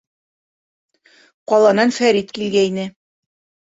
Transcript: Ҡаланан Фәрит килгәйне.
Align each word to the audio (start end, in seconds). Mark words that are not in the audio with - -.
Ҡаланан 1.53 1.97
Фәрит 2.01 2.37
килгәйне. 2.41 2.93